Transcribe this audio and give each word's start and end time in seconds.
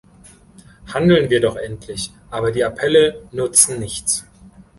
Handeln 0.87 1.29
wir 1.29 1.39
doch 1.39 1.55
endlich, 1.57 2.11
aber 2.31 2.51
die 2.51 2.63
Appelle 2.63 3.21
nutzen 3.31 3.77
nichts! 3.79 4.25